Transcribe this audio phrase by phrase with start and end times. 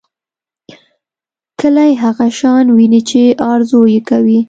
[1.59, 4.39] کلی هغه شان ويني چې ارزو یې کوي.